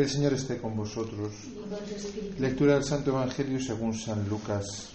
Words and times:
El 0.00 0.08
Señor 0.08 0.32
esté 0.32 0.56
con 0.56 0.74
vosotros. 0.74 1.30
Lectura 2.38 2.72
del 2.72 2.84
Santo 2.84 3.10
Evangelio 3.10 3.60
según 3.60 3.92
San 3.92 4.26
Lucas. 4.30 4.88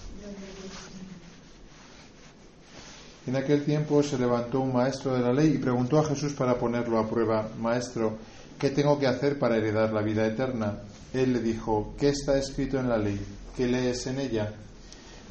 En 3.28 3.36
aquel 3.36 3.64
tiempo 3.64 4.02
se 4.02 4.18
levantó 4.18 4.62
un 4.62 4.74
maestro 4.74 5.14
de 5.14 5.22
la 5.22 5.32
ley 5.32 5.54
y 5.54 5.58
preguntó 5.60 6.00
a 6.00 6.06
Jesús 6.06 6.34
para 6.34 6.58
ponerlo 6.58 6.98
a 6.98 7.08
prueba, 7.08 7.48
Maestro, 7.60 8.18
¿qué 8.58 8.72
tengo 8.72 8.98
que 8.98 9.06
hacer 9.06 9.38
para 9.38 9.58
heredar 9.58 9.94
la 9.94 10.02
vida 10.02 10.26
eterna? 10.26 10.80
Él 11.14 11.34
le 11.34 11.40
dijo, 11.40 11.94
¿qué 12.00 12.10
está 12.10 12.40
escrito 12.40 12.80
en 12.80 12.90
la 12.90 12.98
ley? 12.98 13.24
¿Qué 13.56 13.68
lees 13.68 14.08
en 14.08 14.20
ella? 14.20 14.56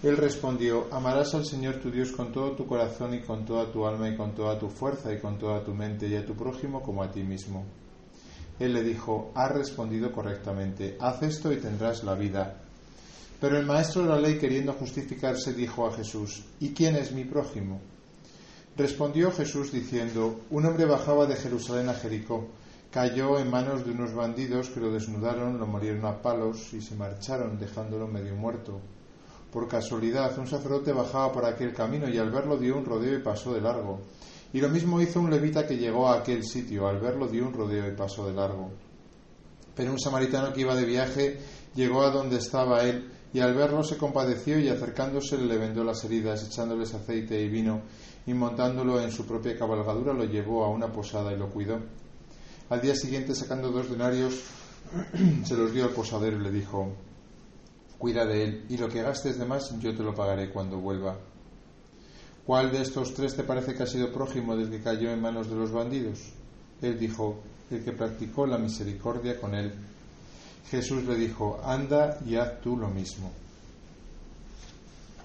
Él 0.04 0.16
respondió, 0.16 0.86
amarás 0.92 1.34
al 1.34 1.46
Señor 1.46 1.80
tu 1.80 1.90
Dios 1.90 2.12
con 2.12 2.30
todo 2.30 2.52
tu 2.52 2.64
corazón 2.64 3.12
y 3.14 3.22
con 3.22 3.44
toda 3.44 3.72
tu 3.72 3.84
alma 3.84 4.08
y 4.08 4.16
con 4.16 4.36
toda 4.36 4.56
tu 4.56 4.68
fuerza 4.68 5.12
y 5.12 5.18
con 5.18 5.36
toda 5.36 5.64
tu 5.64 5.74
mente 5.74 6.06
y 6.06 6.14
a 6.14 6.24
tu 6.24 6.34
prójimo 6.34 6.80
como 6.80 7.02
a 7.02 7.10
ti 7.10 7.24
mismo. 7.24 7.64
Él 8.64 8.72
le 8.72 8.82
dijo, 8.82 9.30
has 9.34 9.52
respondido 9.52 10.10
correctamente, 10.10 10.96
haz 11.00 11.22
esto 11.22 11.52
y 11.52 11.56
tendrás 11.56 12.02
la 12.02 12.14
vida. 12.14 12.62
Pero 13.40 13.58
el 13.58 13.66
maestro 13.66 14.02
de 14.02 14.08
la 14.08 14.18
ley, 14.18 14.38
queriendo 14.38 14.72
justificarse, 14.72 15.52
dijo 15.52 15.86
a 15.86 15.92
Jesús, 15.92 16.44
¿y 16.60 16.72
quién 16.72 16.96
es 16.96 17.12
mi 17.12 17.24
prójimo? 17.24 17.80
Respondió 18.76 19.30
Jesús 19.30 19.70
diciendo, 19.70 20.40
un 20.50 20.66
hombre 20.66 20.84
bajaba 20.84 21.26
de 21.26 21.36
Jerusalén 21.36 21.88
a 21.88 21.94
Jericó, 21.94 22.48
cayó 22.90 23.38
en 23.38 23.50
manos 23.50 23.84
de 23.84 23.92
unos 23.92 24.14
bandidos 24.14 24.70
que 24.70 24.80
lo 24.80 24.90
desnudaron, 24.90 25.58
lo 25.58 25.66
morieron 25.66 26.06
a 26.06 26.22
palos 26.22 26.72
y 26.72 26.80
se 26.80 26.94
marcharon 26.94 27.58
dejándolo 27.58 28.08
medio 28.08 28.34
muerto. 28.34 28.80
Por 29.52 29.68
casualidad, 29.68 30.36
un 30.38 30.46
sacerdote 30.46 30.92
bajaba 30.92 31.30
por 31.30 31.44
aquel 31.44 31.72
camino 31.72 32.08
y 32.08 32.18
al 32.18 32.30
verlo 32.30 32.56
dio 32.56 32.76
un 32.76 32.84
rodeo 32.84 33.18
y 33.18 33.22
pasó 33.22 33.52
de 33.52 33.60
largo. 33.60 34.00
Y 34.54 34.60
lo 34.60 34.68
mismo 34.68 35.00
hizo 35.00 35.20
un 35.20 35.32
levita 35.32 35.66
que 35.66 35.76
llegó 35.76 36.08
a 36.08 36.20
aquel 36.20 36.44
sitio. 36.44 36.86
Al 36.86 37.00
verlo 37.00 37.26
dio 37.26 37.44
un 37.44 37.52
rodeo 37.52 37.88
y 37.88 37.96
pasó 37.96 38.24
de 38.24 38.32
largo. 38.32 38.70
Pero 39.74 39.90
un 39.90 39.98
samaritano 39.98 40.52
que 40.52 40.60
iba 40.60 40.76
de 40.76 40.84
viaje 40.84 41.40
llegó 41.74 42.02
a 42.02 42.10
donde 42.10 42.36
estaba 42.36 42.84
él 42.84 43.10
y 43.32 43.40
al 43.40 43.52
verlo 43.52 43.82
se 43.82 43.96
compadeció 43.96 44.60
y 44.60 44.68
acercándose 44.68 45.38
le 45.38 45.58
vendó 45.58 45.82
las 45.82 46.04
heridas, 46.04 46.46
echándoles 46.46 46.94
aceite 46.94 47.42
y 47.42 47.48
vino 47.48 47.82
y 48.28 48.32
montándolo 48.32 49.00
en 49.00 49.10
su 49.10 49.26
propia 49.26 49.58
cabalgadura 49.58 50.12
lo 50.12 50.24
llevó 50.24 50.64
a 50.64 50.70
una 50.70 50.86
posada 50.86 51.32
y 51.32 51.36
lo 51.36 51.50
cuidó. 51.50 51.80
Al 52.70 52.80
día 52.80 52.94
siguiente, 52.94 53.34
sacando 53.34 53.72
dos 53.72 53.90
denarios, 53.90 54.40
se 55.44 55.56
los 55.56 55.74
dio 55.74 55.82
al 55.86 55.90
posadero 55.90 56.36
y 56.36 56.44
le 56.44 56.52
dijo, 56.52 56.92
cuida 57.98 58.24
de 58.24 58.44
él 58.44 58.66
y 58.68 58.76
lo 58.76 58.88
que 58.88 59.02
gastes 59.02 59.36
de 59.36 59.46
más 59.46 59.76
yo 59.80 59.92
te 59.96 60.04
lo 60.04 60.14
pagaré 60.14 60.50
cuando 60.50 60.78
vuelva. 60.78 61.18
¿Cuál 62.46 62.70
de 62.70 62.82
estos 62.82 63.14
tres 63.14 63.34
te 63.34 63.42
parece 63.42 63.74
que 63.74 63.84
ha 63.84 63.86
sido 63.86 64.12
prójimo 64.12 64.54
desde 64.54 64.76
que 64.76 64.82
cayó 64.82 65.10
en 65.10 65.20
manos 65.20 65.48
de 65.48 65.56
los 65.56 65.72
bandidos? 65.72 66.18
Él 66.82 66.98
dijo, 66.98 67.40
el 67.70 67.82
que 67.82 67.92
practicó 67.92 68.46
la 68.46 68.58
misericordia 68.58 69.40
con 69.40 69.54
él. 69.54 69.72
Jesús 70.70 71.04
le 71.04 71.16
dijo, 71.16 71.60
anda 71.64 72.18
y 72.26 72.36
haz 72.36 72.60
tú 72.60 72.76
lo 72.76 72.88
mismo. 72.88 73.32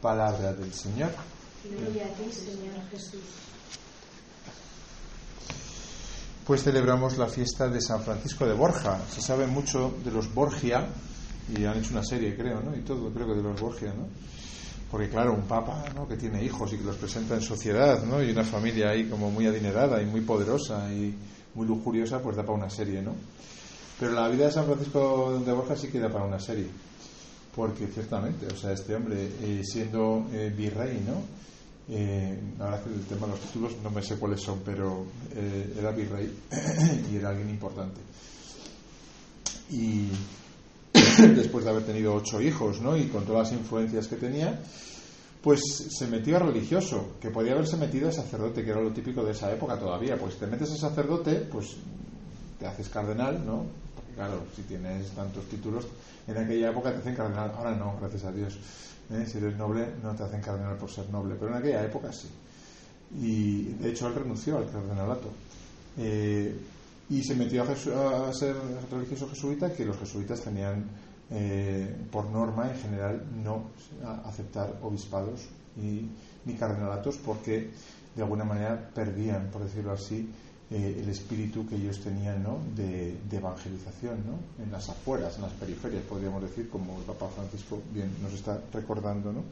Palabra 0.02 0.54
del 0.54 0.74
Señor. 0.74 1.12
Gloria 1.64 2.06
a 2.06 2.10
ti, 2.10 2.32
Señor 2.32 2.76
Jesús. 2.90 3.22
Pues 6.48 6.64
celebramos 6.64 7.18
la 7.18 7.28
fiesta 7.28 7.68
de 7.68 7.82
San 7.82 8.02
Francisco 8.02 8.46
de 8.46 8.54
Borja. 8.54 9.00
Se 9.10 9.22
sabe 9.22 9.46
mucho 9.46 9.94
de 10.04 10.12
los 10.12 10.34
Borgia 10.34 10.88
y 11.56 11.66
han 11.66 11.78
hecho 11.78 11.92
una 11.92 12.04
serie, 12.04 12.36
creo, 12.36 12.62
¿no? 12.62 12.76
Y 12.76 12.82
todo, 12.82 13.12
creo 13.12 13.28
que 13.28 13.36
de 13.36 13.44
los 13.44 13.60
Borgia, 13.60 13.94
¿no? 13.94 14.08
Porque 14.90 15.10
claro, 15.10 15.34
un 15.34 15.44
papa 15.44 15.86
¿no? 15.96 16.08
que 16.08 16.18
tiene 16.18 16.44
hijos 16.44 16.74
y 16.74 16.78
que 16.78 16.84
los 16.84 16.98
presenta 16.98 17.36
en 17.36 17.42
sociedad, 17.42 18.04
¿no? 18.04 18.24
y 18.24 18.32
una 18.32 18.44
familia 18.44 18.90
ahí 18.90 19.08
como 19.08 19.30
muy 19.30 19.46
adinerada 19.46 20.02
y 20.02 20.06
muy 20.06 20.22
poderosa 20.22 20.92
y 20.92 21.14
muy 21.56 21.68
lujuriosa, 21.68 22.22
pues 22.22 22.36
da 22.36 22.44
para 22.44 22.58
una 22.58 22.70
serie, 22.70 23.02
¿no? 23.02 23.14
Pero 24.00 24.14
la 24.14 24.30
vida 24.30 24.46
de 24.46 24.52
San 24.52 24.66
Francisco 24.66 25.42
de 25.46 25.52
Borja 25.52 25.76
sí 25.76 25.90
que 25.90 26.00
da 26.00 26.10
para 26.10 26.26
una 26.26 26.40
serie, 26.40 26.68
porque 27.56 27.88
ciertamente, 27.88 28.48
o 28.48 28.56
sea, 28.56 28.72
este 28.72 28.96
hombre 28.96 29.30
eh, 29.42 29.62
siendo 29.64 30.26
eh, 30.32 30.54
virrey, 30.56 31.04
¿no? 31.06 31.22
Eh, 31.92 32.40
ahora 32.60 32.82
que 32.84 32.94
el 32.94 33.04
tema 33.06 33.26
de 33.26 33.34
los 33.34 33.42
títulos 33.42 33.74
no 33.84 33.90
me 33.90 34.04
sé 34.04 34.16
cuáles 34.18 34.42
son, 34.42 34.62
pero 34.64 35.08
eh, 35.36 35.74
era 35.78 35.92
virrey 35.92 36.32
y 37.12 37.16
era 37.16 37.30
alguien 37.30 37.50
importante. 37.50 38.00
Y 39.72 40.08
después 41.36 41.66
de 41.66 41.72
haber 41.72 41.84
tenido 41.84 42.14
ocho 42.14 42.42
hijos, 42.42 42.82
¿no? 42.82 42.96
Y 42.96 43.08
con 43.08 43.26
todas 43.26 43.52
las 43.52 43.60
influencias 43.60 44.08
que 44.08 44.16
tenía, 44.16 44.60
pues 45.42 45.62
se 45.90 46.08
metió 46.08 46.38
a 46.38 46.40
religioso, 46.40 47.16
que 47.20 47.30
podía 47.30 47.54
haberse 47.54 47.78
metido 47.78 48.10
a 48.10 48.12
sacerdote, 48.12 48.64
que 48.64 48.72
era 48.72 48.82
lo 48.82 48.92
típico 48.92 49.24
de 49.24 49.32
esa 49.32 49.52
época 49.52 49.78
todavía. 49.78 50.18
Pues 50.18 50.38
te 50.38 50.48
metes 50.48 50.72
a 50.72 50.78
sacerdote, 50.78 51.36
pues 51.52 51.78
te 52.60 52.68
haces 52.68 52.90
cardenal, 52.90 53.46
¿no? 53.46 53.66
Porque 53.96 54.14
claro, 54.14 54.44
si 54.56 54.64
tienes 54.64 55.10
tantos 55.12 55.46
títulos, 55.46 55.88
en 56.28 56.38
aquella 56.38 56.72
época 56.72 56.92
te 56.92 56.98
hacen 56.98 57.16
cardenal, 57.16 57.52
ahora 57.58 57.76
no, 57.76 57.98
gracias 58.00 58.26
a 58.26 58.32
Dios. 58.32 58.58
¿eh? 59.12 59.26
Si 59.26 59.38
eres 59.38 59.56
noble, 59.58 59.88
no 60.04 60.16
te 60.16 60.24
hacen 60.24 60.42
cardenal 60.42 60.78
por 60.78 60.90
ser 60.90 61.10
noble, 61.10 61.36
pero 61.40 61.52
en 61.52 61.58
aquella 61.58 61.84
época 61.84 62.12
sí. 62.12 62.28
Y 63.20 63.74
de 63.74 63.90
hecho 63.90 64.08
él 64.08 64.16
renunció 64.16 64.58
al 64.58 64.70
cardenalato. 64.70 65.30
Eh, 65.98 66.56
y 67.10 67.24
se 67.24 67.36
metió 67.36 67.64
a, 67.64 68.34
ser 68.34 68.56
religioso 68.92 69.28
jesuita, 69.28 69.74
que 69.74 69.86
los 69.86 69.98
jesuitas 69.98 70.42
tenían 70.42 70.86
eh, 71.32 71.96
por 72.12 72.30
norma 72.30 72.72
en 72.72 72.78
general 72.78 73.26
no 73.44 73.72
aceptar 74.26 74.80
obispados 74.82 75.48
y, 75.78 76.08
ni 76.46 76.54
cardenalatos 76.56 77.18
porque 77.18 77.72
de 78.16 78.22
alguna 78.22 78.44
manera 78.44 78.90
perdían, 78.94 79.50
por 79.52 79.64
decirlo 79.64 79.94
así, 79.94 80.30
eh, 80.72 81.00
el 81.02 81.10
espíritu 81.10 81.66
que 81.68 81.76
ellos 81.76 82.00
tenían 82.00 82.44
¿no? 82.44 82.60
de, 82.76 83.18
de, 83.28 83.38
evangelización 83.38 84.20
¿no? 84.26 84.64
en 84.64 84.72
las 84.72 84.88
afueras, 84.90 85.36
en 85.38 85.44
las 85.44 85.54
periferias, 85.54 86.04
podríamos 86.04 86.44
decir, 86.44 86.70
como 86.70 87.00
el 87.00 87.06
Papa 87.06 87.28
Francisco 87.28 87.82
bien 87.92 88.12
nos 88.22 88.34
está 88.34 88.62
recordando. 88.72 89.34
¿no? 89.34 89.44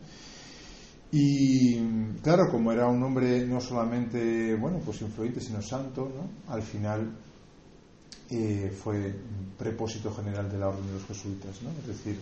Y 1.12 1.80
claro, 2.22 2.52
como 2.52 2.72
era 2.72 2.88
un 2.88 3.02
hombre 3.02 3.48
no 3.48 3.60
solamente 3.60 4.56
bueno, 4.56 4.80
pues 4.86 5.02
influyente, 5.02 5.42
sino 5.42 5.62
santo, 5.62 6.08
¿no? 6.08 6.54
al 6.54 6.62
final 6.62 7.16
eh, 8.30 8.72
fue 8.84 9.16
prepósito 9.58 10.14
general 10.14 10.52
de 10.52 10.58
la 10.58 10.68
Orden 10.68 10.86
de 10.86 10.94
los 10.94 11.06
Jesuitas, 11.06 11.62
¿no? 11.62 11.70
es 11.82 11.88
decir, 11.88 12.20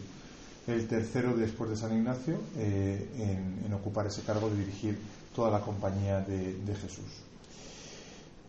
el 0.68 0.88
tercero 0.88 1.36
después 1.36 1.70
de 1.70 1.78
San 1.78 1.96
Ignacio 1.96 2.40
eh, 2.58 3.58
en, 3.66 3.74
ocupar 3.74 4.08
ese 4.08 4.22
cargo 4.22 4.50
de 4.50 4.58
dirigir 4.58 4.98
toda 5.36 5.52
la 5.52 5.62
compañía 5.62 6.22
de, 6.22 6.76
Jesús. 6.76 7.06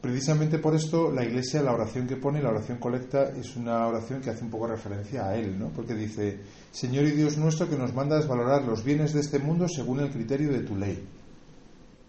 Precisamente 0.01 0.59
por 0.59 0.75
esto 0.75 1.11
la 1.11 1.25
Iglesia, 1.25 1.63
la 1.63 1.73
oración 1.73 2.07
que 2.07 2.17
pone, 2.17 2.41
la 2.41 2.51
oración 2.51 2.79
colecta, 2.79 3.31
es 3.31 3.57
una 3.57 3.87
oración 3.87 4.21
que 4.21 4.31
hace 4.31 4.45
un 4.45 4.51
poco 4.51 4.69
referencia 4.69 5.27
a 5.27 5.37
Él, 5.37 5.57
porque 5.75 5.95
dice, 5.95 6.41
Señor 6.71 7.05
y 7.07 7.11
Dios 7.11 7.37
nuestro 7.39 7.69
que 7.69 7.77
nos 7.77 7.93
mandas 7.93 8.29
valorar 8.29 8.63
los 8.63 8.85
bienes 8.85 9.13
de 9.13 9.21
este 9.21 9.39
mundo 9.39 9.67
según 9.69 10.01
el 10.01 10.11
criterio 10.11 10.53
de 10.53 10.61
tu 10.61 10.77
ley. 10.77 11.03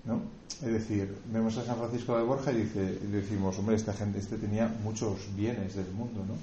¿No? 0.08 0.22
Es 0.66 0.74
decir, 0.74 1.16
vemos 1.32 1.56
a 1.58 1.66
San 1.66 1.78
Francisco 1.78 2.18
de 2.18 2.24
Borja 2.24 2.52
y, 2.52 2.62
dice, 2.62 3.00
decimos, 3.12 3.60
hombre, 3.60 3.76
esta 3.76 3.94
gente 3.94 4.18
este 4.18 4.38
tenía 4.38 4.68
muchos 4.84 5.36
bienes 5.36 5.76
del 5.76 5.92
mundo, 5.92 6.26
¿no? 6.26 6.34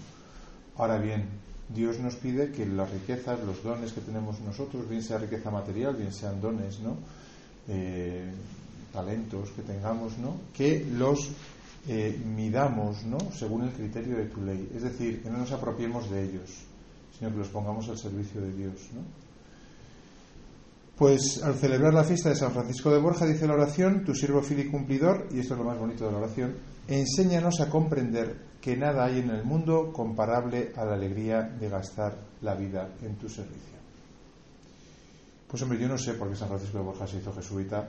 Ahora 0.76 0.98
bien, 0.98 1.24
Dios 1.68 1.98
nos 1.98 2.14
pide 2.16 2.52
que 2.52 2.66
las 2.66 2.90
riquezas, 2.90 3.42
los 3.44 3.62
dones 3.64 3.92
que 3.92 4.00
tenemos 4.00 4.40
nosotros, 4.40 4.88
bien 4.88 5.02
sea 5.02 5.18
riqueza 5.18 5.50
material, 5.50 5.96
bien 5.96 6.12
sean 6.12 6.40
dones, 6.40 6.78
¿no? 6.80 6.96
Eh, 7.68 8.30
talentos 8.92 9.50
que 9.50 9.62
tengamos, 9.62 10.18
¿no? 10.18 10.36
Que 10.52 10.86
los 10.92 11.30
eh, 11.88 12.20
midamos, 12.24 13.04
¿no? 13.04 13.18
Según 13.32 13.64
el 13.64 13.70
criterio 13.70 14.16
de 14.16 14.26
tu 14.26 14.42
ley. 14.42 14.70
Es 14.76 14.82
decir, 14.82 15.22
que 15.22 15.30
no 15.30 15.38
nos 15.38 15.50
apropiemos 15.50 16.08
de 16.10 16.22
ellos, 16.22 16.50
sino 17.18 17.30
que 17.30 17.38
los 17.38 17.48
pongamos 17.48 17.88
al 17.88 17.98
servicio 17.98 18.40
de 18.40 18.52
Dios, 18.52 18.74
¿no? 18.94 19.00
Pues 20.96 21.42
al 21.42 21.56
celebrar 21.56 21.92
la 21.92 22.04
fiesta 22.04 22.28
de 22.28 22.36
San 22.36 22.52
Francisco 22.52 22.88
de 22.90 23.00
Borja, 23.00 23.26
dice 23.26 23.48
la 23.48 23.54
oración, 23.54 24.04
tu 24.04 24.14
siervo 24.14 24.42
fiel 24.42 24.60
y 24.60 24.70
cumplidor, 24.70 25.26
y 25.32 25.40
esto 25.40 25.54
es 25.54 25.58
lo 25.58 25.66
más 25.66 25.76
bonito 25.76 26.06
de 26.06 26.12
la 26.12 26.18
oración, 26.18 26.54
enséñanos 26.86 27.60
a 27.60 27.68
comprender 27.68 28.36
que 28.60 28.76
nada 28.76 29.06
hay 29.06 29.18
en 29.18 29.30
el 29.30 29.44
mundo 29.44 29.92
comparable 29.92 30.72
a 30.76 30.84
la 30.84 30.94
alegría 30.94 31.42
de 31.42 31.68
gastar 31.68 32.16
la 32.42 32.54
vida 32.54 32.94
en 33.02 33.16
tu 33.16 33.28
servicio. 33.28 33.74
Pues 35.48 35.60
hombre, 35.62 35.80
yo 35.80 35.88
no 35.88 35.98
sé 35.98 36.14
por 36.14 36.28
qué 36.28 36.36
San 36.36 36.48
Francisco 36.48 36.78
de 36.78 36.84
Borja 36.84 37.08
se 37.08 37.18
hizo 37.18 37.32
jesuita, 37.32 37.88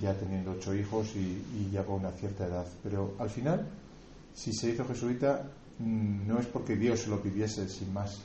ya 0.00 0.14
teniendo 0.14 0.52
ocho 0.52 0.74
hijos 0.74 1.14
y, 1.16 1.44
y 1.58 1.70
ya 1.70 1.84
con 1.84 1.96
una 1.96 2.12
cierta 2.12 2.46
edad, 2.46 2.66
pero 2.82 3.16
al 3.18 3.28
final, 3.28 3.68
si 4.34 4.54
se 4.54 4.70
hizo 4.70 4.86
jesuita, 4.86 5.46
no 5.78 6.38
es 6.38 6.46
porque 6.46 6.76
Dios 6.76 7.00
se 7.00 7.10
lo 7.10 7.22
pidiese 7.22 7.68
sin 7.68 7.92
más, 7.92 8.22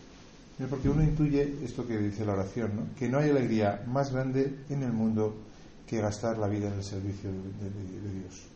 porque 0.70 0.90
uno 0.90 1.04
intuye 1.04 1.56
esto 1.64 1.86
que 1.86 1.98
dice 1.98 2.26
la 2.26 2.34
oración, 2.34 2.76
¿no? 2.76 2.88
que 2.98 3.10
no 3.10 3.20
hay 3.20 3.30
alegría 3.30 3.84
más 3.88 4.14
grande 4.14 4.60
en 4.70 4.84
el 4.84 4.94
mundo 4.94 5.36
que 5.86 6.00
gastar 6.00 6.38
la 6.38 6.48
vida 6.48 6.68
en 6.68 6.76
el 6.76 6.84
servicio 6.84 7.30
de, 7.30 8.20
Dios. 8.20 8.48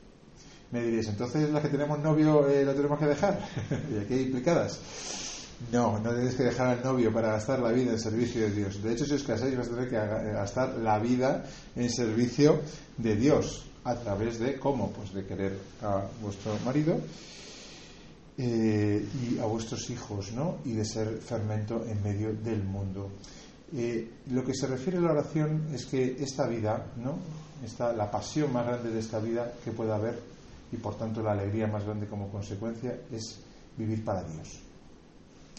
Me 0.71 0.81
diréis, 0.81 1.09
entonces 1.09 1.49
las 1.49 1.61
que 1.61 1.69
tenemos 1.69 1.99
novio 1.99 2.47
eh, 2.47 2.63
lo 2.63 2.73
tenemos 2.73 2.99
que 2.99 3.05
dejar. 3.05 3.39
y 3.93 4.03
aquí 4.03 4.13
hay 4.13 4.21
implicadas. 4.23 4.79
No, 5.73 5.99
no 5.99 6.13
tienes 6.13 6.35
que 6.35 6.43
dejar 6.43 6.67
al 6.67 6.83
novio 6.83 7.11
para 7.11 7.33
gastar 7.33 7.59
la 7.59 7.71
vida 7.71 7.91
en 7.91 7.99
servicio 7.99 8.41
de 8.43 8.51
Dios. 8.51 8.81
De 8.81 8.93
hecho, 8.93 9.05
si 9.05 9.13
os 9.13 9.23
casáis, 9.23 9.57
vas 9.57 9.67
a 9.67 9.71
tener 9.71 9.89
que 9.89 9.95
gastar 10.31 10.77
la 10.77 10.99
vida 10.99 11.43
en 11.75 11.89
servicio 11.89 12.61
de 12.97 13.15
Dios. 13.15 13.65
¿A 13.83 13.95
través 13.95 14.39
de 14.39 14.57
cómo? 14.57 14.91
Pues 14.91 15.13
de 15.13 15.25
querer 15.25 15.57
a 15.81 16.03
vuestro 16.21 16.57
marido 16.63 16.99
eh, 18.41 19.05
y 19.21 19.37
a 19.37 19.45
vuestros 19.45 19.89
hijos, 19.89 20.31
¿no? 20.31 20.59
Y 20.63 20.71
de 20.71 20.85
ser 20.85 21.17
fermento 21.17 21.83
en 21.85 22.01
medio 22.01 22.33
del 22.33 22.63
mundo. 22.63 23.11
Eh, 23.75 24.13
lo 24.27 24.45
que 24.45 24.53
se 24.53 24.65
refiere 24.65 24.97
a 24.97 25.01
la 25.01 25.11
oración 25.11 25.67
es 25.73 25.85
que 25.85 26.15
esta 26.23 26.47
vida, 26.47 26.85
¿no? 26.95 27.17
Esta, 27.65 27.91
la 27.91 28.09
pasión 28.09 28.53
más 28.53 28.65
grande 28.65 28.91
de 28.91 28.99
esta 29.01 29.19
vida 29.19 29.51
que 29.61 29.71
pueda 29.71 29.95
haber 29.95 30.17
y 30.71 30.77
por 30.77 30.97
tanto 30.97 31.21
la 31.21 31.33
alegría 31.33 31.67
más 31.67 31.83
grande 31.83 32.07
como 32.07 32.29
consecuencia 32.29 32.97
es 33.11 33.41
vivir 33.75 34.05
para 34.05 34.23
Dios. 34.23 34.59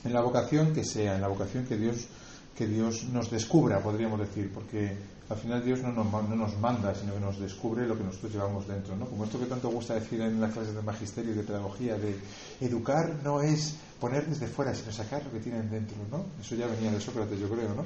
En 0.02 0.14
la 0.14 0.22
vocación 0.22 0.72
que 0.72 0.82
sea, 0.82 1.16
en 1.16 1.20
la 1.20 1.28
vocación 1.28 1.66
que 1.66 1.76
Dios 1.76 2.08
que 2.56 2.66
Dios 2.66 3.04
nos 3.12 3.30
descubra, 3.30 3.80
podríamos 3.80 4.20
decir, 4.20 4.50
porque 4.52 4.96
al 5.30 5.36
final 5.36 5.64
Dios 5.64 5.80
no 5.80 5.92
nos, 5.92 6.06
no 6.28 6.34
nos 6.34 6.58
manda, 6.58 6.92
sino 6.94 7.14
que 7.14 7.20
nos 7.20 7.38
descubre 7.38 7.86
lo 7.86 7.96
que 7.96 8.02
nosotros 8.02 8.32
llevamos 8.32 8.66
dentro. 8.66 8.96
¿no? 8.96 9.06
Como 9.06 9.24
esto 9.24 9.38
que 9.38 9.46
tanto 9.46 9.68
gusta 9.68 9.94
decir 9.94 10.20
en 10.20 10.40
las 10.40 10.52
clases 10.52 10.74
de 10.74 10.82
magisterio 10.82 11.30
y 11.30 11.36
de 11.36 11.42
pedagogía, 11.44 11.96
de 11.96 12.18
educar 12.60 13.14
no 13.22 13.40
es 13.40 13.76
poner 14.00 14.26
desde 14.26 14.48
fuera, 14.48 14.74
sino 14.74 14.90
sacar 14.90 15.24
lo 15.24 15.30
que 15.30 15.38
tienen 15.38 15.70
dentro. 15.70 15.96
¿no? 16.10 16.24
Eso 16.40 16.56
ya 16.56 16.66
venía 16.66 16.90
de 16.90 17.00
Sócrates, 17.00 17.38
yo 17.38 17.48
creo. 17.48 17.72
¿no? 17.74 17.84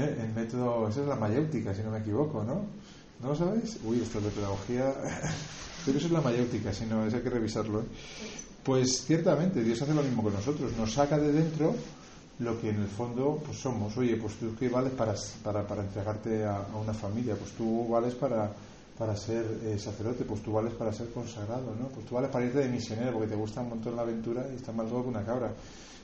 ¿Eh? 0.00 0.16
El 0.20 0.32
método, 0.32 0.88
esa 0.88 1.00
es 1.00 1.08
la 1.08 1.16
mayéutica, 1.16 1.74
si 1.74 1.82
no 1.82 1.90
me 1.90 1.98
equivoco. 1.98 2.44
¿no? 2.44 2.64
¿No 3.20 3.28
lo 3.28 3.34
sabéis? 3.34 3.78
Uy, 3.84 4.00
esto 4.00 4.20
de 4.20 4.30
pedagogía. 4.30 4.94
Pero 5.84 5.98
eso 5.98 6.06
es 6.06 6.12
la 6.12 6.20
mayéutica, 6.20 6.72
si 6.72 6.86
no, 6.86 7.04
eso 7.04 7.16
hay 7.16 7.22
que 7.22 7.30
revisarlo. 7.30 7.80
¿eh? 7.80 7.84
Pues 8.62 9.04
ciertamente, 9.06 9.64
Dios 9.64 9.82
hace 9.82 9.94
lo 9.94 10.04
mismo 10.04 10.22
que 10.22 10.36
nosotros, 10.36 10.70
nos 10.76 10.92
saca 10.92 11.18
de 11.18 11.32
dentro 11.32 11.74
lo 12.40 12.58
que 12.58 12.70
en 12.70 12.80
el 12.82 12.88
fondo 12.88 13.40
pues 13.44 13.58
somos. 13.58 13.96
Oye, 13.96 14.16
pues 14.16 14.34
tú 14.34 14.54
qué 14.58 14.68
vales 14.68 14.92
para, 14.92 15.14
para, 15.42 15.66
para 15.66 15.82
entregarte 15.82 16.44
a, 16.44 16.66
una 16.80 16.94
familia, 16.94 17.36
pues 17.36 17.52
tú 17.52 17.86
vales 17.88 18.14
para, 18.14 18.50
para 18.98 19.16
ser 19.16 19.44
eh, 19.64 19.78
sacerdote, 19.78 20.24
pues 20.24 20.42
tú 20.42 20.52
vales 20.52 20.72
para 20.74 20.92
ser 20.92 21.10
consagrado, 21.10 21.74
¿no? 21.78 21.88
Pues 21.88 22.06
tú 22.06 22.14
vales 22.14 22.30
para 22.30 22.46
irte 22.46 22.58
de 22.58 22.68
misionero 22.68 23.12
porque 23.12 23.28
te 23.28 23.36
gusta 23.36 23.60
un 23.60 23.70
montón 23.70 23.96
la 23.96 24.02
aventura 24.02 24.46
y 24.50 24.56
está 24.56 24.72
más 24.72 24.90
loco 24.90 25.04
que 25.04 25.08
una 25.10 25.24
cabra. 25.24 25.52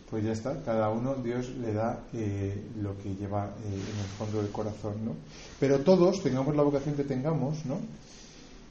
Pues 0.09 0.23
ya 0.23 0.33
está, 0.33 0.63
cada 0.63 0.89
uno 0.91 1.17
Dios 1.17 1.49
le 1.57 1.73
da 1.73 2.05
eh, 2.13 2.69
lo 2.81 2.97
que 2.99 3.15
lleva 3.17 3.47
eh, 3.47 3.67
en 3.67 3.75
el 3.75 4.07
fondo 4.19 4.41
del 4.41 4.53
corazón, 4.53 5.05
¿no? 5.05 5.13
Pero 5.59 5.81
todos, 5.81 6.23
tengamos 6.23 6.55
la 6.55 6.63
vocación 6.63 6.95
que 6.95 7.05
tengamos, 7.05 7.65
¿no? 7.65 7.79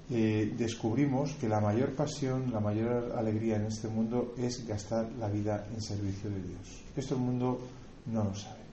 Descubrimos 0.09 1.33
que 1.33 1.49
la 1.49 1.59
mayor 1.59 1.93
pasión, 1.93 2.51
la 2.51 2.59
mayor 2.59 3.13
alegría 3.17 3.55
en 3.55 3.65
este 3.65 3.87
mundo 3.87 4.35
es 4.37 4.65
gastar 4.67 5.09
la 5.19 5.27
vida 5.29 5.67
en 5.73 5.81
servicio 5.81 6.29
de 6.29 6.41
Dios. 6.41 6.83
Esto 6.95 7.15
el 7.15 7.21
mundo 7.21 7.59
no 8.05 8.23
lo 8.23 8.35
sabe. 8.35 8.65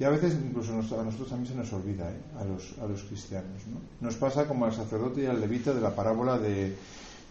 Y 0.00 0.04
a 0.04 0.08
veces 0.08 0.34
incluso 0.34 0.72
a 0.72 1.04
nosotros 1.04 1.28
también 1.28 1.52
se 1.52 1.58
nos 1.58 1.72
olvida, 1.74 2.10
¿eh? 2.10 2.16
a, 2.40 2.44
los, 2.44 2.74
a 2.82 2.86
los 2.86 3.02
cristianos. 3.04 3.66
¿no? 3.66 3.80
Nos 4.00 4.16
pasa 4.16 4.48
como 4.48 4.64
al 4.64 4.72
sacerdote 4.72 5.22
y 5.22 5.26
al 5.26 5.38
levita 5.38 5.74
de 5.74 5.80
la 5.82 5.94
parábola 5.94 6.38
de, 6.38 6.74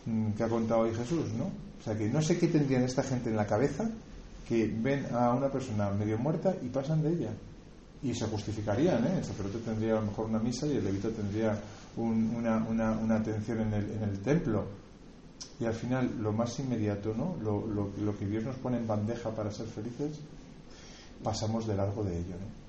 mm, 0.06 0.34
que 0.34 0.44
ha 0.44 0.48
contado 0.48 0.82
hoy 0.82 0.94
Jesús. 0.94 1.34
¿no? 1.34 1.46
O 1.46 1.84
sea 1.84 1.98
que 1.98 2.08
no 2.08 2.22
sé 2.22 2.38
qué 2.38 2.48
tendrían 2.48 2.84
esta 2.84 3.02
gente 3.02 3.32
en 3.32 3.38
la 3.38 3.48
cabeza 3.48 3.90
que 4.48 4.72
ven 4.72 5.08
a 5.14 5.34
una 5.34 5.50
persona 5.50 5.90
medio 5.90 6.20
muerta 6.20 6.56
y 6.62 6.68
pasan 6.70 7.02
de 7.02 7.10
ella. 7.14 7.30
Y 8.02 8.14
se 8.14 8.28
justificarían, 8.28 9.06
¿eh? 9.08 9.18
el 9.18 9.26
sacerdote 9.26 9.60
tendría 9.60 9.98
a 9.98 10.00
lo 10.00 10.08
mejor 10.08 10.28
una 10.28 10.40
misa 10.40 10.66
y 10.66 10.78
el 10.78 10.84
levita 10.86 11.10
tendría 11.10 11.60
una, 11.98 12.66
una, 12.66 12.92
una, 12.92 13.16
atención 13.18 13.60
en 13.60 13.74
el, 13.74 13.92
en 13.92 14.04
el 14.04 14.20
templo 14.20 14.66
y 15.60 15.66
al 15.66 15.74
final 15.74 16.18
lo 16.22 16.32
más 16.32 16.58
inmediato, 16.60 17.14
¿no? 17.14 17.36
Lo, 17.42 17.68
lo, 17.68 17.90
lo, 18.00 18.18
que 18.18 18.26
Dios 18.26 18.46
nos 18.46 18.56
pone 18.56 18.78
en 18.78 18.88
bandeja 18.88 19.32
para 19.32 19.52
ser 19.52 19.68
felices, 19.68 20.18
pasamos 21.22 21.68
de 21.68 21.76
largo 21.76 22.04
de 22.04 22.18
ello. 22.18 22.36
¿no? 22.40 22.60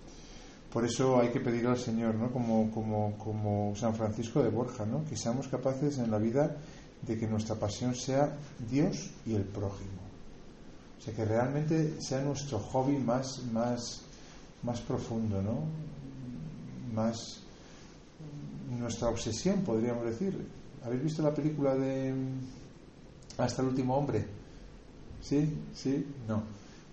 Por 0.73 0.85
eso 0.85 1.21
hay 1.21 1.31
que 1.31 1.41
pedir 1.41 1.67
al 1.67 1.79
Señor, 1.79 2.15
¿no? 2.15 2.31
como, 2.31 2.71
como, 2.71 3.17
como 3.19 3.75
San 3.75 3.95
Francisco 3.95 4.43
de 4.43 4.51
Borja, 4.51 4.87
¿no? 4.87 5.05
que 5.05 5.17
seamos 5.17 5.49
capaces 5.49 5.99
en 5.99 6.11
la 6.11 6.19
vida 6.19 6.57
de 7.03 7.19
que 7.19 7.27
nuestra 7.27 7.57
pasión 7.57 7.95
sea 7.95 8.37
Dios 8.71 9.11
y 9.27 9.35
el 9.35 9.45
prójimo. 9.45 10.01
O 10.99 11.03
sea, 11.03 11.15
que 11.15 11.25
realmente 11.25 12.01
sea 12.01 12.21
nuestro 12.21 12.59
hobby 12.59 12.99
más, 12.99 13.43
más, 13.53 14.03
más 14.63 14.81
profundo, 14.81 15.41
¿no? 15.43 15.65
más 16.95 17.41
nuestra 18.79 19.09
obsesión, 19.09 19.63
podríamos 19.63 20.05
decir. 20.05 20.47
¿Habéis 20.85 21.05
visto 21.05 21.23
la 21.23 21.35
película 21.35 21.75
de 21.75 22.15
hasta 23.39 23.63
el 23.63 23.69
último 23.69 23.97
hombre. 23.97 24.25
¿Sí? 25.21 25.59
¿Sí? 25.75 26.07
No. 26.29 26.43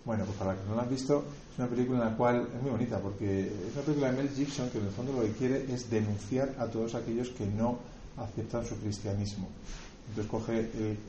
Bueno, 0.06 0.24
pues 0.26 0.38
para 0.38 0.54
los 0.54 0.62
que 0.62 0.70
no 0.70 0.76
la 0.76 0.84
han 0.84 0.90
visto, 0.90 1.26
es 1.52 1.60
una 1.60 1.68
película 1.68 2.00
en 2.00 2.12
la 2.12 2.18
cual 2.18 2.48
es 2.56 2.62
muy 2.62 2.72
bonita 2.72 3.00
porque 3.00 3.42
es 3.42 3.74
una 3.74 3.84
película 3.84 4.12
de 4.12 4.18
Mel 4.18 4.30
Gibson 4.30 4.70
que 4.70 4.78
en 4.78 4.86
el 4.86 4.92
fondo 4.92 5.14
lo 5.14 5.22
que 5.22 5.32
quiere 5.32 5.74
es 5.74 5.90
denunciar 5.90 6.56
a 6.58 6.68
todos 6.68 6.96
aquellos 6.96 7.30
que 7.30 7.46
no 7.46 7.80
aceptan 8.18 8.66
su 8.66 8.76
cristianismo. 8.78 9.50
Entonces 10.10 10.32
coge 10.32 10.60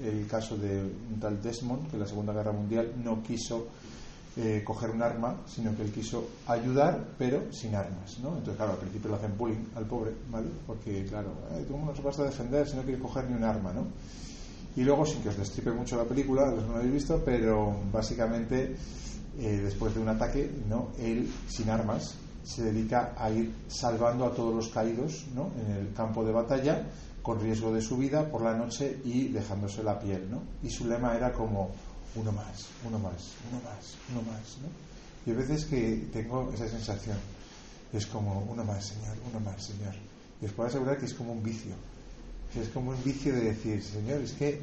el, 0.03 0.27
caso 0.27 0.57
de 0.57 0.83
un 0.83 1.21
tal 1.21 1.41
Desmond 1.41 1.89
que 1.89 1.95
en 1.95 2.01
la 2.01 2.09
Segunda 2.09 2.33
Guerra 2.33 2.51
Mundial 2.51 2.93
no 3.03 3.23
quiso 3.23 3.69
eh, 4.37 4.63
coger 4.65 4.91
un 4.91 5.03
arma, 5.03 5.37
sino 5.47 5.75
que 5.77 5.83
él 5.83 5.93
quiso 5.93 6.29
ayudar, 6.47 7.05
pero 7.19 7.53
sin 7.53 7.75
armas. 7.75 8.19
¿no? 8.21 8.31
Entonces, 8.31 8.57
claro, 8.57 8.73
al 8.73 8.79
principio 8.79 9.11
le 9.11 9.17
hacen 9.17 9.37
bullying 9.37 9.65
al 9.75 9.87
pobre, 9.87 10.13
¿vale? 10.31 10.49
Porque, 10.67 11.05
claro, 11.07 11.31
¿cómo 11.71 11.87
no 11.87 11.97
se 11.97 12.03
vas 12.03 12.19
a 12.21 12.25
defender 12.25 12.69
si 12.69 12.77
no 12.77 12.83
quiere 12.83 13.01
coger 13.01 13.29
ni 13.29 13.37
un 13.37 13.45
arma? 13.45 13.73
¿no? 13.73 13.87
Y 14.77 14.85
luego, 14.85 15.05
sin 15.05 15.23
que 15.23 15.31
os 15.31 15.37
destripe 15.37 15.73
mucho 15.73 15.97
la 15.97 16.05
película, 16.05 16.47
los 16.51 16.63
no 16.65 16.75
lo 16.75 16.77
habéis 16.77 16.93
visto, 16.93 17.21
pero 17.25 17.75
básicamente, 17.93 18.77
eh, 19.39 19.61
después 19.63 19.95
de 19.95 20.01
un 20.01 20.09
ataque, 20.09 20.49
¿no? 20.69 20.91
él, 20.99 21.29
sin 21.49 21.69
armas, 21.69 22.15
se 22.45 22.63
dedica 22.63 23.15
a 23.19 23.31
ir 23.31 23.53
salvando 23.67 24.25
a 24.25 24.33
todos 24.33 24.55
los 24.55 24.69
caídos 24.69 25.27
¿no? 25.35 25.51
en 25.61 25.77
el 25.77 25.93
campo 25.93 26.25
de 26.25 26.33
batalla, 26.33 26.87
con 27.23 27.41
riesgo 27.41 27.73
de 27.73 27.83
su 27.83 27.97
vida 27.97 28.31
por 28.31 28.43
la 28.43 28.57
noche 28.57 29.01
y 29.05 29.29
dejándose 29.29 29.83
la 29.83 29.99
piel. 29.99 30.31
¿no? 30.31 30.43
Y 30.63 30.71
su 30.71 30.87
lema 30.87 31.17
era 31.17 31.33
como 31.33 31.71
uno 32.15 32.33
más, 32.33 32.67
uno 32.85 32.99
más, 32.99 33.33
uno 33.51 33.61
más, 33.63 33.97
uno 34.11 34.23
más. 34.23 34.59
¿no? 34.63 34.69
Y 35.27 35.35
a 35.35 35.39
veces 35.39 35.65
que 35.67 36.09
tengo 36.13 36.51
esa 36.53 36.69
sensación, 36.69 37.19
es 37.93 38.07
como 38.07 38.41
uno 38.51 38.65
más, 38.65 38.87
Señor, 38.87 39.17
uno 39.31 39.41
más, 39.41 39.65
Señor. 39.65 39.95
Y 40.41 40.47
os 40.47 40.53
puedo 40.53 40.69
asegurar 40.69 40.99
que 40.99 41.07
es 41.07 41.15
como 41.15 41.33
un 41.33 41.43
vicio 41.43 41.75
es 42.55 42.69
como 42.69 42.91
un 42.91 43.05
vicio 43.05 43.35
de 43.35 43.41
decir, 43.43 43.83
Señor, 43.83 44.23
es 44.23 44.33
que 44.33 44.61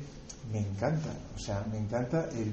me 0.51 0.59
encanta, 0.59 1.09
o 1.35 1.39
sea, 1.39 1.65
me 1.71 1.77
encanta 1.77 2.29
el 2.31 2.51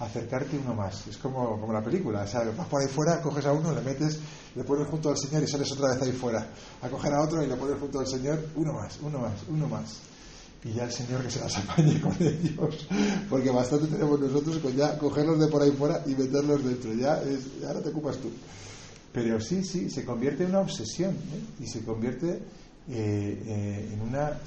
acercarte 0.00 0.58
uno 0.58 0.74
más. 0.74 1.06
Es 1.06 1.16
como, 1.18 1.60
como 1.60 1.72
la 1.72 1.82
película, 1.82 2.22
o 2.22 2.26
sea, 2.26 2.42
vas 2.56 2.66
por 2.66 2.80
ahí 2.80 2.88
fuera, 2.88 3.20
coges 3.20 3.46
a 3.46 3.52
uno, 3.52 3.72
le 3.72 3.80
metes, 3.80 4.18
le 4.54 4.64
pones 4.64 4.88
junto 4.88 5.10
al 5.10 5.18
Señor 5.18 5.42
y 5.42 5.46
sales 5.46 5.70
otra 5.72 5.94
vez 5.94 6.02
ahí 6.02 6.12
fuera. 6.12 6.46
A 6.82 6.88
coger 6.88 7.12
a 7.14 7.22
otro 7.22 7.42
y 7.42 7.46
le 7.46 7.56
pones 7.56 7.78
junto 7.78 8.00
al 8.00 8.06
Señor, 8.06 8.48
uno 8.56 8.72
más, 8.72 8.98
uno 9.02 9.18
más, 9.18 9.34
uno 9.48 9.68
más. 9.68 10.00
Y 10.64 10.72
ya 10.74 10.84
el 10.84 10.92
Señor 10.92 11.22
que 11.22 11.30
se 11.30 11.40
las 11.40 11.56
apañe 11.58 12.00
con 12.00 12.14
ellos, 12.20 12.86
porque 13.28 13.50
bastante 13.50 13.88
tenemos 13.88 14.20
nosotros 14.20 14.58
con 14.58 14.72
ya 14.74 14.96
cogerlos 14.96 15.40
de 15.40 15.48
por 15.48 15.62
ahí 15.62 15.72
fuera 15.72 16.02
y 16.06 16.10
meterlos 16.10 16.64
dentro. 16.64 16.94
Ya 16.94 17.20
es, 17.22 17.64
ahora 17.66 17.80
te 17.80 17.88
ocupas 17.88 18.18
tú. 18.18 18.30
Pero 19.12 19.40
sí, 19.40 19.64
sí, 19.64 19.90
se 19.90 20.04
convierte 20.04 20.44
en 20.44 20.50
una 20.50 20.60
obsesión 20.60 21.10
¿eh? 21.10 21.62
y 21.64 21.66
se 21.66 21.84
convierte 21.84 22.42
eh, 22.88 23.42
eh, 23.46 23.90
en 23.92 24.00
una, 24.00 24.40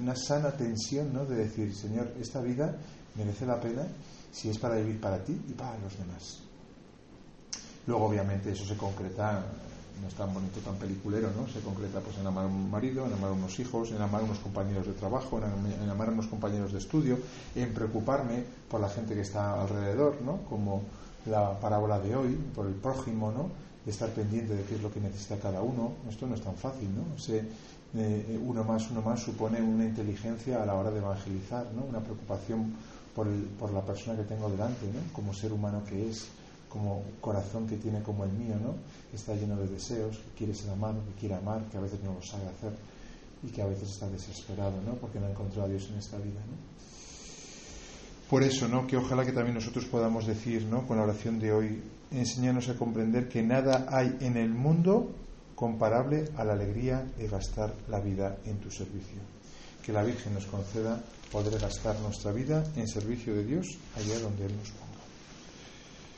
una, 0.00 0.16
sana 0.16 0.50
tensión 0.50 1.12
¿no? 1.12 1.24
de 1.24 1.36
decir, 1.36 1.74
Señor, 1.74 2.12
esta 2.20 2.40
vida 2.40 2.76
merece 3.14 3.46
la 3.46 3.60
pena 3.60 3.86
si 4.32 4.48
es 4.48 4.58
para 4.58 4.76
vivir 4.76 5.00
para 5.00 5.22
ti 5.22 5.32
y 5.48 5.52
para 5.52 5.78
los 5.78 5.96
demás. 5.96 6.40
Luego, 7.86 8.06
obviamente, 8.06 8.50
eso 8.50 8.64
se 8.64 8.76
concreta, 8.76 9.44
no 10.00 10.08
es 10.08 10.14
tan 10.14 10.32
bonito, 10.32 10.60
tan 10.60 10.76
peliculero, 10.76 11.30
¿no? 11.36 11.46
Se 11.48 11.60
concreta 11.60 12.00
pues, 12.00 12.18
en 12.18 12.26
amar 12.26 12.44
a 12.44 12.48
un 12.48 12.70
marido, 12.70 13.06
en 13.06 13.12
amar 13.12 13.30
a 13.30 13.32
unos 13.32 13.58
hijos, 13.58 13.90
en 13.92 14.00
amar 14.00 14.22
a 14.22 14.24
unos 14.24 14.38
compañeros 14.38 14.86
de 14.86 14.92
trabajo, 14.92 15.38
en, 15.38 15.88
amar 15.88 16.08
a 16.08 16.12
unos 16.12 16.26
compañeros 16.26 16.72
de 16.72 16.78
estudio, 16.78 17.18
en 17.54 17.72
preocuparme 17.72 18.44
por 18.68 18.80
la 18.80 18.88
gente 18.88 19.14
que 19.14 19.22
está 19.22 19.60
alrededor, 19.60 20.20
¿no? 20.22 20.38
Como 20.48 20.82
la 21.26 21.58
parábola 21.58 21.98
de 21.98 22.14
hoy, 22.14 22.38
por 22.54 22.66
el 22.66 22.74
prójimo, 22.74 23.32
¿no? 23.32 23.66
estar 23.86 24.10
pendiente 24.10 24.54
de 24.54 24.64
qué 24.64 24.74
es 24.74 24.82
lo 24.82 24.92
que 24.92 25.00
necesita 25.00 25.38
cada 25.38 25.62
uno. 25.62 25.92
Esto 26.08 26.26
no 26.26 26.34
es 26.34 26.40
tan 26.40 26.56
fácil, 26.56 26.88
¿no? 26.94 27.04
Eh, 27.94 28.38
uno 28.44 28.64
más, 28.64 28.90
uno 28.90 29.00
más 29.00 29.22
supone 29.22 29.62
una 29.62 29.84
inteligencia 29.84 30.62
a 30.62 30.66
la 30.66 30.74
hora 30.74 30.90
de 30.90 30.98
evangelizar, 30.98 31.66
¿no? 31.74 31.84
Una 31.84 32.00
preocupación 32.00 32.74
por, 33.14 33.26
el, 33.26 33.44
por 33.58 33.72
la 33.72 33.80
persona 33.80 34.16
que 34.16 34.24
tengo 34.24 34.50
delante, 34.50 34.86
¿no? 34.86 35.12
Como 35.12 35.32
ser 35.32 35.52
humano 35.52 35.82
que 35.88 36.10
es, 36.10 36.26
como 36.76 37.02
corazón 37.20 37.66
que 37.66 37.76
tiene 37.76 38.02
como 38.02 38.24
el 38.24 38.32
mío, 38.32 38.56
¿no? 38.62 38.74
Está 39.12 39.34
lleno 39.34 39.56
de 39.56 39.66
deseos, 39.66 40.18
que 40.18 40.38
quiere 40.38 40.54
ser 40.54 40.70
amado, 40.70 41.02
que 41.06 41.20
quiere 41.20 41.34
amar, 41.34 41.62
que 41.70 41.78
a 41.78 41.80
veces 41.80 42.00
no 42.02 42.12
lo 42.12 42.22
sabe 42.22 42.46
hacer 42.48 42.72
y 43.42 43.48
que 43.48 43.62
a 43.62 43.66
veces 43.66 43.90
está 43.90 44.08
desesperado, 44.08 44.80
¿no? 44.82 44.94
Porque 44.94 45.18
no 45.18 45.26
ha 45.26 45.30
encontrado 45.30 45.64
a 45.64 45.68
Dios 45.68 45.88
en 45.90 45.98
esta 45.98 46.18
vida, 46.18 46.40
¿no? 46.40 46.56
Por 48.28 48.42
eso, 48.42 48.68
¿no? 48.68 48.86
Que 48.86 48.96
ojalá 48.96 49.24
que 49.24 49.32
también 49.32 49.54
nosotros 49.54 49.86
podamos 49.86 50.26
decir, 50.26 50.64
¿no? 50.64 50.86
Con 50.86 50.98
la 50.98 51.04
oración 51.04 51.38
de 51.38 51.52
hoy, 51.52 51.82
enseñarnos 52.10 52.68
a 52.68 52.76
comprender 52.76 53.28
que 53.28 53.42
nada 53.42 53.86
hay 53.88 54.16
en 54.20 54.36
el 54.36 54.50
mundo 54.50 55.12
comparable 55.54 56.26
a 56.36 56.44
la 56.44 56.52
alegría 56.52 57.06
de 57.16 57.28
gastar 57.28 57.72
la 57.88 58.00
vida 58.00 58.38
en 58.44 58.58
tu 58.58 58.70
servicio. 58.70 59.20
Que 59.82 59.92
la 59.92 60.02
Virgen 60.02 60.34
nos 60.34 60.46
conceda 60.46 61.00
poder 61.30 61.58
gastar 61.58 61.98
nuestra 62.00 62.32
vida 62.32 62.64
en 62.76 62.86
servicio 62.88 63.34
de 63.34 63.44
Dios 63.44 63.66
allá 63.96 64.18
donde 64.18 64.46
Él 64.46 64.56
nos 64.56 64.85